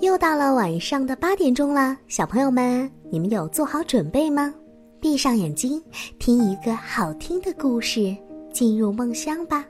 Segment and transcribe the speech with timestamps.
[0.00, 4.54] 又到了晚上的八点钟了，小朋友们，你们有做好准备吗？
[5.00, 5.82] 闭上眼睛，
[6.20, 8.16] 听一个好听的故事，
[8.52, 9.64] 进入梦乡吧。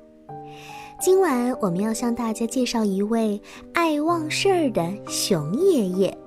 [1.00, 3.40] 今晚我们要向大家介绍一位
[3.72, 6.18] 爱忘事儿的熊爷爷。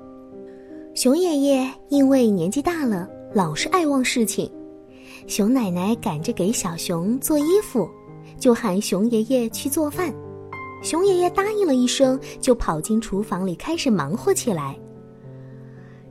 [0.96, 4.52] 熊爷爷因为年纪大了，老是爱忘事情。
[5.28, 7.88] 熊奶奶赶着给小熊做衣服，
[8.40, 10.12] 就喊熊爷爷去做饭。
[10.82, 14.78] 熊爷爷答应了一声，就跑进厨房里开始忙活起来。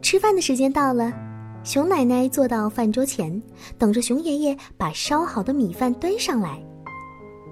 [0.01, 1.13] 吃饭的时间到了，
[1.65, 3.43] 熊奶奶坐到饭桌前，
[3.77, 6.63] 等着熊爷爷把烧好的米饭端上来。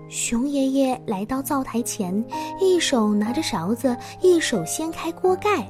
[0.08, 2.24] 熊爷爷来到灶台前，
[2.60, 5.68] 一手拿着勺子，一手掀开锅盖。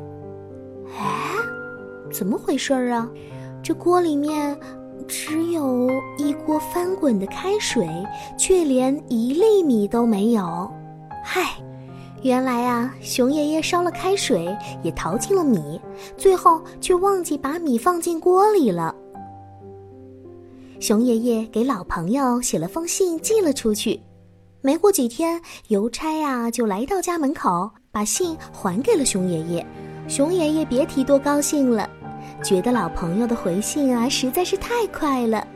[0.96, 1.34] 哎，
[2.12, 3.10] 怎么回事儿啊？
[3.60, 4.56] 这锅里面
[5.08, 7.88] 只有一锅翻滚的开水，
[8.38, 10.70] 却连一粒米都没有。
[11.30, 11.62] 嗨，
[12.22, 15.78] 原来啊，熊爷爷烧了开水，也淘进了米，
[16.16, 18.94] 最后却忘记把米放进锅里了。
[20.80, 24.00] 熊爷爷给老朋友写了封信，寄了出去。
[24.62, 29.66] 没过几天，邮差呀就来到家门口，把信还给了熊爷爷。
[30.08, 31.86] 熊爷爷别提多高兴了，
[32.42, 35.46] 觉得老朋友的回信啊实在是太快了。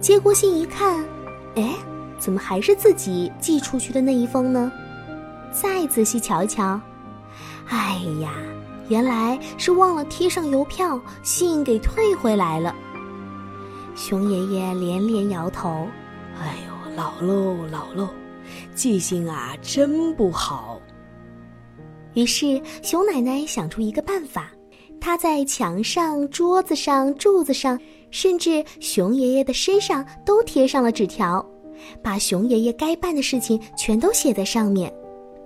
[0.00, 1.04] 接过信一看，
[1.56, 1.74] 哎。
[2.22, 4.70] 怎么还是自己寄出去的那一封呢？
[5.50, 6.80] 再仔细瞧一瞧，
[7.66, 8.32] 哎呀，
[8.88, 12.72] 原来是忘了贴上邮票，信给退回来了。
[13.96, 15.88] 熊爷爷连连摇头
[16.40, 18.08] ：“哎呦，老喽老喽，
[18.72, 20.80] 记性啊真不好。”
[22.14, 24.52] 于是熊奶奶想出一个办法，
[25.00, 27.76] 她在墙上、桌子上、柱子上，
[28.12, 31.44] 甚至熊爷爷的身上都贴上了纸条。
[32.02, 34.92] 把熊爷爷该办的事情全都写在上面，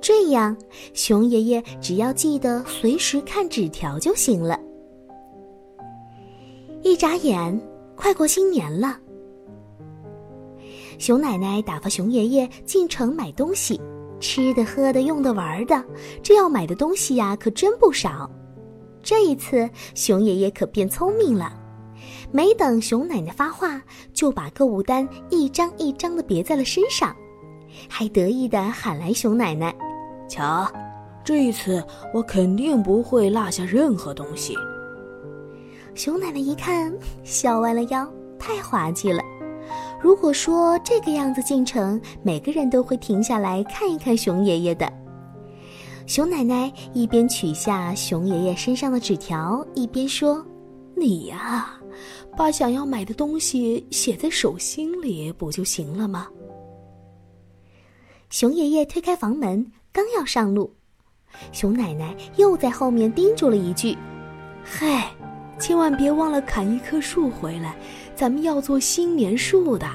[0.00, 0.56] 这样
[0.94, 4.58] 熊爷爷只要记得随时看纸条就行了。
[6.82, 7.60] 一眨眼，
[7.96, 8.98] 快过新年了。
[10.98, 13.80] 熊奶奶打发熊爷爷进城买东西，
[14.20, 15.84] 吃的、喝的、用的、玩的，
[16.22, 18.30] 这要买的东西呀，可真不少。
[19.02, 21.52] 这一次，熊爷爷可变聪明了。
[22.32, 23.80] 没等熊奶奶发话，
[24.12, 27.14] 就把购物单一张一张的别在了身上，
[27.88, 29.74] 还得意的喊来熊奶奶
[30.28, 30.70] ：“瞧，
[31.24, 31.82] 这一次
[32.12, 34.54] 我肯定不会落下任何东西。”
[35.94, 36.92] 熊奶奶一看，
[37.24, 38.06] 笑弯了腰，
[38.38, 39.22] 太滑稽了。
[39.98, 44.92] 如果说这个样子进城，每个人都会停下来看一看熊爷爷的。
[46.06, 50.44] 熊奶奶一边取下熊爷爷身上的纸条，一边说
[50.94, 51.70] ：“你呀。”
[52.36, 56.28] 把想要买的东西写在手心里不就行了吗？
[58.30, 60.74] 熊爷爷推开房门，刚要上路，
[61.52, 63.96] 熊奶奶又在后面叮嘱了一句
[64.64, 65.14] ：“嗨，
[65.58, 67.78] 千万别忘了砍一棵树回来，
[68.14, 69.88] 咱们要做新年树的。”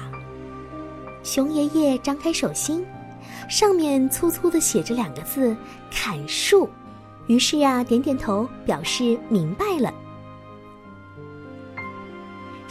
[1.22, 2.84] 熊爷爷张开手心，
[3.48, 5.54] 上面粗粗的写着两个字
[5.92, 6.68] “砍树”，
[7.28, 9.92] 于是呀，点点头表示明白了。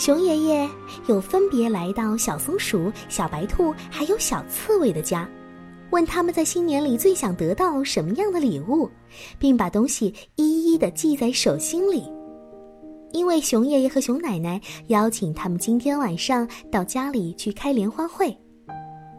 [0.01, 0.67] 熊爷爷
[1.05, 5.29] 又分别来到小松鼠、小白兔还有小刺猬的家，
[5.91, 8.89] 问他们在新年里最想得到什么样的礼物，
[9.37, 12.11] 并把东西一一的记在手心里。
[13.11, 18.35] 因为熊爷爷和熊奶奶邀请他们今天晚上到家里去开联欢会，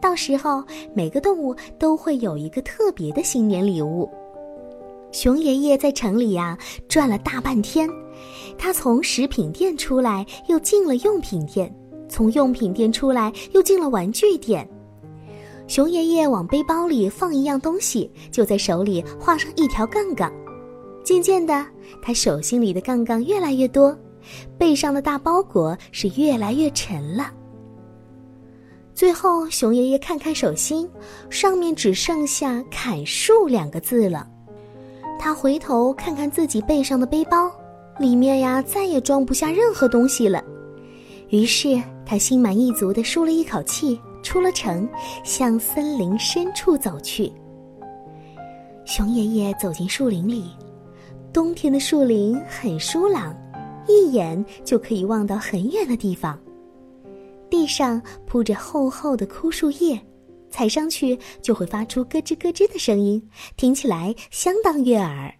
[0.01, 0.61] 到时候
[0.93, 4.11] 每个动物都会有一个特别的新年礼物。
[5.13, 6.57] 熊爷爷在城里呀
[6.89, 7.89] 转了大半天。
[8.57, 11.67] 他从食品店出来，又进了用品店；
[12.07, 14.67] 从用品店出来，又进了玩具店。
[15.67, 20.31] 熊爷爷往背包里放一样东西，就在手里画上一条杠杠。
[21.03, 21.65] 渐渐的，
[22.01, 23.97] 他手心里的杠杠越来越多，
[24.57, 27.31] 背上的大包裹是越来越沉了。
[28.93, 30.87] 最后，熊爷爷看看手心，
[31.29, 34.27] 上面只剩下“砍树”两个字了。
[35.19, 37.51] 他回头看看自己背上的背包。
[37.99, 40.43] 里面呀，再也装不下任何东西了。
[41.29, 44.87] 于是他心满意足地舒了一口气，出了城，
[45.23, 47.31] 向森林深处走去。
[48.85, 50.51] 熊爷爷走进树林里，
[51.31, 53.35] 冬天的树林很舒朗，
[53.87, 56.37] 一眼就可以望到很远的地方。
[57.49, 59.99] 地上铺着厚厚的枯树叶，
[60.49, 63.25] 踩上去就会发出咯吱咯吱的声音，
[63.55, 65.33] 听起来相当悦耳。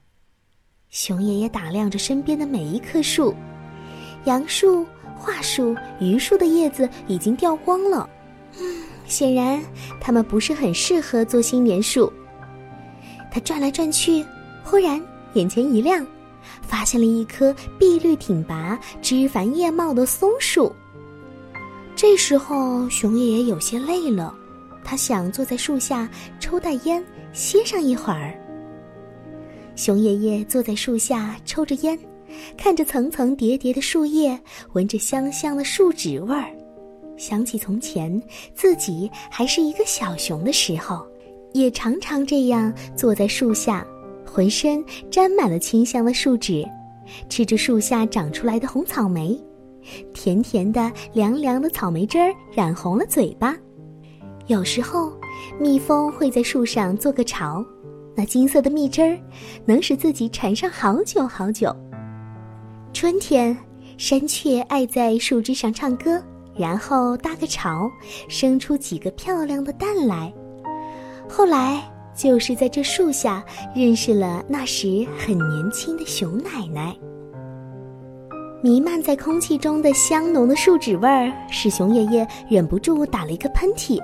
[0.93, 3.33] 熊爷爷打量着身边的每一棵树，
[4.25, 4.85] 杨树、
[5.17, 8.07] 桦树、榆树的叶子已经掉光了，
[8.59, 9.59] 嗯，显然
[9.99, 12.13] 它们不是很适合做新年树。
[13.31, 14.23] 他转来转去，
[14.63, 15.01] 忽然
[15.33, 16.05] 眼前一亮，
[16.61, 20.71] 发现了一棵碧绿挺拔、枝繁叶茂的松树。
[21.95, 24.31] 这时候，熊爷爷有些累了，
[24.83, 26.07] 他想坐在树下
[26.39, 27.03] 抽袋烟，
[27.33, 28.39] 歇上一会儿。
[29.75, 31.97] 熊爷爷坐在树下抽着烟，
[32.57, 34.39] 看着层层叠叠的树叶，
[34.73, 36.49] 闻着香香的树脂味儿，
[37.17, 38.21] 想起从前
[38.53, 41.05] 自己还是一个小熊的时候，
[41.53, 43.85] 也常常这样坐在树下，
[44.25, 46.63] 浑身沾满了清香的树脂，
[47.27, 49.39] 吃着树下长出来的红草莓。
[50.13, 53.53] 甜甜的、凉凉的草莓汁儿染红了嘴巴。
[54.47, 55.11] 有时候，
[55.59, 57.65] 蜜蜂会在树上做个巢，
[58.15, 59.17] 那金色的蜜汁儿
[59.65, 61.75] 能使自己馋上好久好久。
[62.93, 63.57] 春天，
[63.97, 66.21] 山雀爱在树枝上唱歌，
[66.55, 67.89] 然后搭个巢，
[68.29, 70.31] 生出几个漂亮的蛋来。
[71.27, 71.81] 后来，
[72.15, 73.43] 就是在这树下
[73.73, 76.95] 认识了那时很年轻的熊奶奶。
[78.61, 83.99] 弥漫在空气中的香浓的树脂味儿，使熊爷爷忍不住打了一个喷嚏。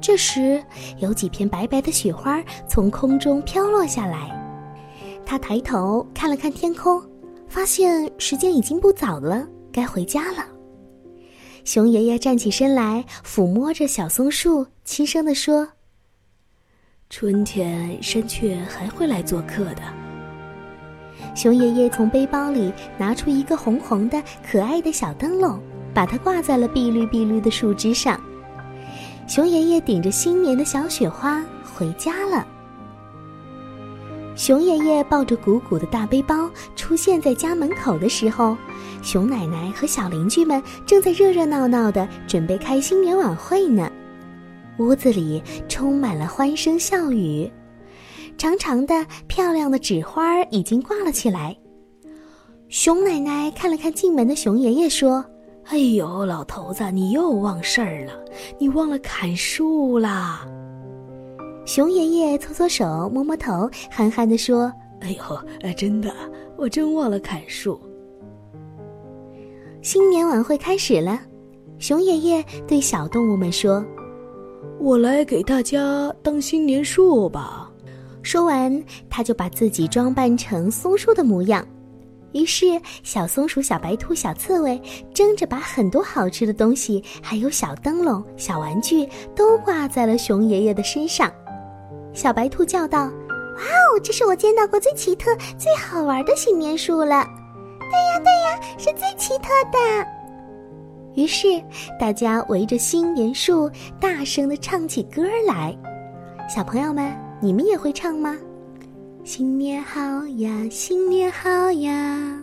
[0.00, 0.62] 这时，
[0.98, 4.34] 有几片白白的雪花从空中飘落下来。
[5.26, 7.02] 他抬头看了看天空，
[7.48, 10.46] 发现时间已经不早了，该回家了。
[11.64, 15.68] 熊爷爷站起身来，抚摸着小松树，轻声地说
[17.10, 19.82] ：“春天，山雀还会来做客的。”
[21.34, 25.60] 熊爷爷从背包里拿出一个红红的、可爱的小灯笼，
[25.92, 28.18] 把它挂在了碧绿碧绿的树枝上。
[29.28, 32.46] 熊爷爷顶着新年的小雪花回家了。
[34.34, 38.56] 熊爷爷抱着鼓鼓的大背包出现在家门口的时候，
[39.02, 43.90] 熊奶奶和小邻居们正在热热闹闹的准备开新年晚会呢。
[44.78, 47.50] 屋子里充满了欢声笑语。
[48.38, 51.54] 长长的、漂亮的纸花已经挂了起来。
[52.68, 55.22] 熊奶奶看了看进门的熊爷爷，说
[55.70, 58.12] ：“哎呦，老头子，你又忘事儿了，
[58.58, 60.46] 你忘了砍树啦。”
[61.66, 66.10] 熊爷爷搓搓手，摸摸头，憨憨地说：“哎呦，哎，真的，
[66.56, 67.78] 我真忘了砍树。”
[69.82, 71.20] 新年晚会开始了，
[71.78, 73.84] 熊爷爷对小动物们说
[74.80, 77.70] ：“我来给大家当新年树吧。”
[78.24, 81.62] 说完，他就把自己装扮成松树的模样。
[82.32, 82.66] 于是，
[83.02, 84.80] 小松鼠、小白兔、小刺猬
[85.14, 91.32] 争着把很多好吃的东西，还有小灯笼、小玩具，都挂在了熊爷爷的身上。
[92.12, 93.04] 小白兔叫道
[93.56, 97.26] ：“哇哦，这是我见到过最奇特、最好玩的新年树了
[97.80, 100.06] ！”“对呀，对呀，是最奇特的。”
[101.14, 101.62] 于是，
[101.98, 103.70] 大家围着新年树，
[104.00, 105.76] 大声的唱起歌来。
[106.48, 107.28] 小朋友们。
[107.40, 108.36] 你们也会唱吗？
[109.24, 112.42] 新年好呀，新年好呀！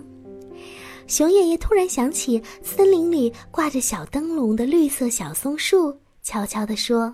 [1.07, 7.13] 熊爷爷突然想起森林里挂着小灯笼的绿色小松树，悄悄地说：“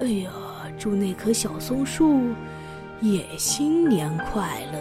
[0.00, 0.30] 哎呀，
[0.78, 2.20] 祝那棵小松树
[3.00, 4.78] 也新年快乐！”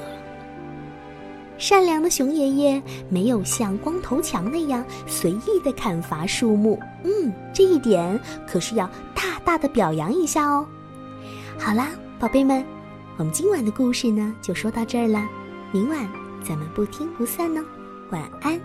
[1.58, 10.66] 善良的熊爷爷没有像光头强那样随意的砍伐树木，嗯，这一点可是要大大的表扬一下哦。
[11.58, 12.66] 好啦，宝贝们，
[13.20, 15.22] 我们今晚的故事呢就说到这儿了，
[15.74, 16.10] 明晚
[16.42, 17.62] 咱们不听不散呢，
[18.12, 18.58] 晚安。